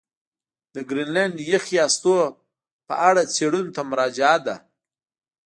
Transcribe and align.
د 0.73 0.75
ګرینلنډ 0.89 1.35
یخي 1.53 1.77
هستو 1.83 2.17
په 2.87 2.93
اړه 3.09 3.21
څېړنو 3.35 3.71
ته 3.75 3.81
مراجعه 3.91 4.37
ده. 4.45 4.55